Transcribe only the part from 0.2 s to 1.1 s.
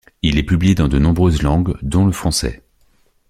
Il est publié dans de